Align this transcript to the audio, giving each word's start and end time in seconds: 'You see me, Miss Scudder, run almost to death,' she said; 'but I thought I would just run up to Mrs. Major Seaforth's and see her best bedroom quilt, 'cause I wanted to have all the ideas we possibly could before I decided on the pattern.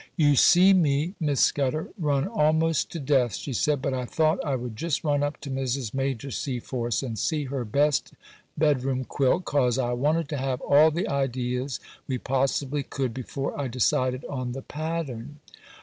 'You 0.17 0.35
see 0.35 0.73
me, 0.73 1.13
Miss 1.19 1.41
Scudder, 1.41 1.89
run 1.95 2.27
almost 2.27 2.91
to 2.91 2.99
death,' 2.99 3.35
she 3.35 3.53
said; 3.53 3.83
'but 3.83 3.93
I 3.93 4.05
thought 4.05 4.43
I 4.43 4.55
would 4.55 4.75
just 4.75 5.03
run 5.03 5.21
up 5.21 5.39
to 5.41 5.51
Mrs. 5.51 5.93
Major 5.93 6.31
Seaforth's 6.31 7.03
and 7.03 7.19
see 7.19 7.43
her 7.43 7.63
best 7.63 8.13
bedroom 8.57 9.05
quilt, 9.05 9.45
'cause 9.45 9.77
I 9.77 9.93
wanted 9.93 10.27
to 10.29 10.37
have 10.37 10.59
all 10.61 10.89
the 10.89 11.07
ideas 11.07 11.79
we 12.07 12.17
possibly 12.17 12.81
could 12.81 13.13
before 13.13 13.55
I 13.61 13.67
decided 13.67 14.25
on 14.25 14.53
the 14.53 14.63
pattern. 14.63 15.37